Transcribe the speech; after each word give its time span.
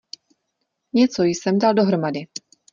Něco 0.93 1.23
jsem 1.23 1.59
dal 1.59 1.73
dohromady. 1.73 2.27